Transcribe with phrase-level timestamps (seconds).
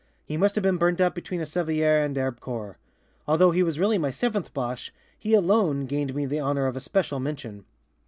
[0.25, 2.77] He must have been burned up between Assevillers and Herbecourt.
[3.27, 6.79] Although he was really my seventh Boche, he alone gained me the honor of a
[6.81, 7.65] special mention."